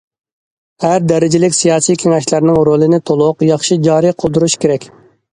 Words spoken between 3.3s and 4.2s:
ياخشى جارى